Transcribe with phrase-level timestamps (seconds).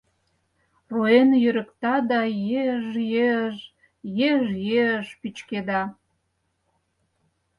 [0.93, 2.21] Руэн йӧрыкта да
[2.71, 3.57] еж-еж,
[4.31, 5.81] еж-еж пӱчкеда.